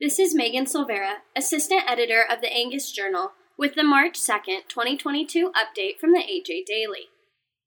[0.00, 5.50] This is Megan Silveira, Assistant Editor of the Angus Journal, with the March 2nd, 2022
[5.50, 7.08] update from the AJ Daily.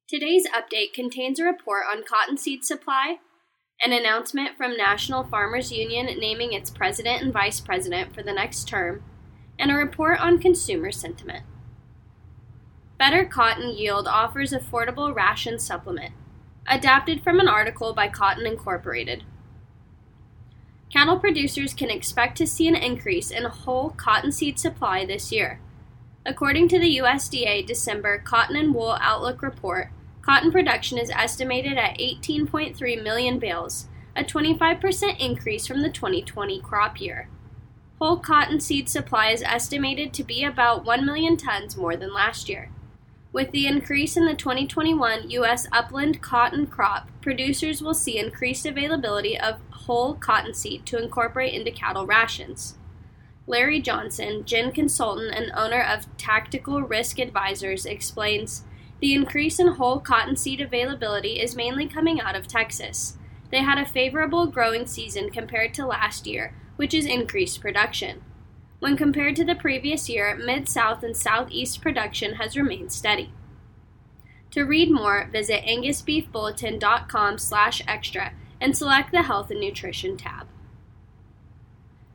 [0.08, 3.18] Today's update contains a report on cottonseed supply,
[3.84, 8.66] an announcement from National Farmers Union naming its president and vice president for the next
[8.66, 9.04] term,
[9.60, 11.44] and a report on consumer sentiment.
[12.98, 16.14] Better Cotton Yield offers affordable ration supplement,
[16.66, 19.26] adapted from an article by Cotton Incorporated.
[20.92, 25.62] Cattle producers can expect to see an increase in whole cottonseed supply this year.
[26.26, 29.90] According to the USDA December Cotton and Wool Outlook report,
[30.22, 37.00] cotton production is estimated at 18.3 million bales, a 25% increase from the 2020 crop
[37.00, 37.30] year.
[38.00, 42.70] Whole cottonseed supply is estimated to be about 1 million tons more than last year.
[43.34, 45.66] With the increase in the 2021 U.S.
[45.72, 52.06] upland cotton crop, producers will see increased availability of whole cottonseed to incorporate into cattle
[52.06, 52.76] rations.
[53.48, 58.64] Larry Johnson, gin consultant and owner of Tactical Risk Advisors, explains
[59.00, 63.18] the increase in whole cottonseed availability is mainly coming out of Texas.
[63.50, 68.22] They had a favorable growing season compared to last year, which has increased production.
[68.82, 73.32] When compared to the previous year, Mid South and Southeast production has remained steady.
[74.50, 80.48] To read more, visit angusbeefbulletin.com slash extra and select the Health and Nutrition tab.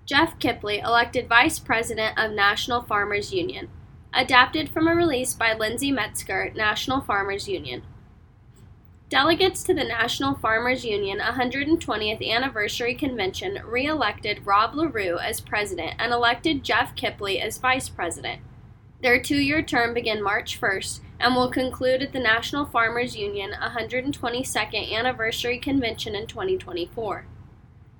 [0.07, 3.69] Jeff Kippley, elected Vice President of National Farmers Union,
[4.13, 7.85] adapted from a release by Lindsay Metzger, National Farmers Union.
[9.09, 15.95] Delegates to the National Farmers Union 120th Anniversary Convention re elected Rob Larew as president
[16.01, 18.41] and elected Jeff Kippley as vice president.
[19.03, 23.53] Their two year term began March 1st and will conclude at the National Farmers Union
[23.53, 27.27] 122nd Anniversary Convention in 2024.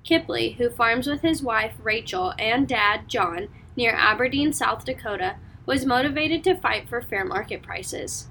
[0.03, 3.47] Kippley, who farms with his wife Rachel and dad John
[3.77, 8.27] near Aberdeen, South Dakota, was motivated to fight for fair market prices.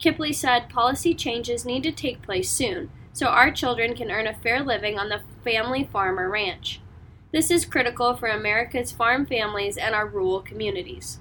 [0.00, 4.34] Kippley said policy changes need to take place soon so our children can earn a
[4.34, 6.80] fair living on the family farm or ranch.
[7.32, 11.18] This is critical for America's farm families and our rural communities.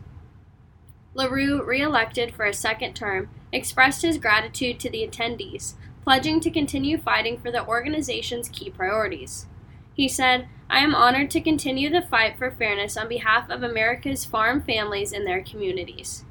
[1.16, 5.74] Larew, re elected for a second term, expressed his gratitude to the attendees,
[6.04, 9.48] pledging to continue fighting for the organization's key priorities.
[9.96, 14.24] He said, I am honored to continue the fight for fairness on behalf of America's
[14.24, 16.24] farm families and their communities.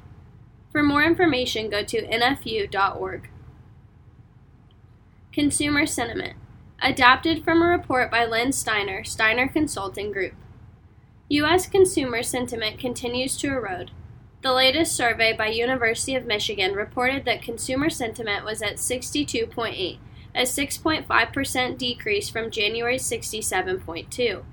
[0.71, 3.29] For more information, go to nfu.org.
[5.31, 6.35] Consumer Sentiment
[6.81, 10.33] Adapted from a report by Len Steiner, Steiner Consulting Group.
[11.29, 11.67] U.S.
[11.67, 13.91] consumer sentiment continues to erode.
[14.43, 19.97] The latest survey by University of Michigan reported that consumer sentiment was at 62.8,
[20.35, 24.43] a 6.5% decrease from January's 67.2.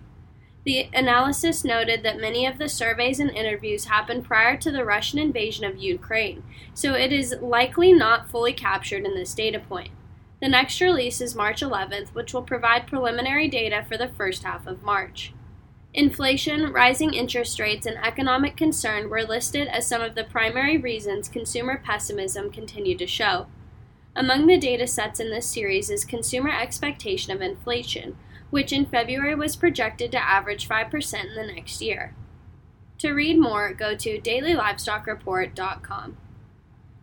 [0.64, 5.19] The analysis noted that many of the surveys and interviews happened prior to the Russian
[5.19, 6.42] invasion of Ukraine,
[6.72, 9.91] so it is likely not fully captured in this data point.
[10.41, 14.66] The next release is March 11th, which will provide preliminary data for the first half
[14.66, 15.34] of March.
[15.92, 21.28] Inflation, rising interest rates, and economic concern were listed as some of the primary reasons
[21.28, 23.46] consumer pessimism continued to show.
[24.16, 28.16] Among the data sets in this series is consumer expectation of inflation,
[28.54, 32.15] which in February was projected to average 5% in the next year.
[32.98, 36.16] To read more, go to dailylivestockreport.com.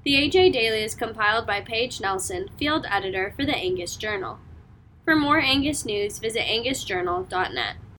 [0.06, 4.40] The AJ Daily is compiled by Paige Nelson, field editor for the Angus Journal.
[5.04, 7.76] For more Angus news, visit angusjournal.net.